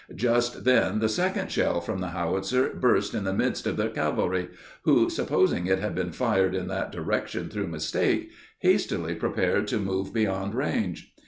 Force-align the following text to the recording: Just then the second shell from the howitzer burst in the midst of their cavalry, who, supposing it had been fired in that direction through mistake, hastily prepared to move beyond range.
Just 0.15 0.63
then 0.63 0.97
the 0.97 1.07
second 1.07 1.51
shell 1.51 1.79
from 1.79 1.99
the 2.01 2.07
howitzer 2.07 2.69
burst 2.69 3.13
in 3.13 3.23
the 3.23 3.35
midst 3.35 3.67
of 3.67 3.77
their 3.77 3.91
cavalry, 3.91 4.49
who, 4.81 5.11
supposing 5.11 5.67
it 5.67 5.77
had 5.77 5.93
been 5.93 6.11
fired 6.11 6.55
in 6.55 6.65
that 6.69 6.91
direction 6.91 7.49
through 7.49 7.67
mistake, 7.67 8.31
hastily 8.61 9.13
prepared 9.13 9.67
to 9.67 9.77
move 9.77 10.11
beyond 10.11 10.55
range. 10.55 11.13